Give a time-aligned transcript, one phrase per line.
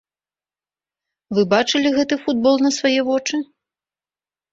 [1.37, 3.35] Вы бачылі гэты футбол на свае вочы?